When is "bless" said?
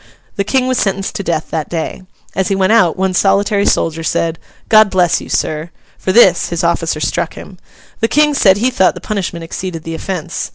4.89-5.21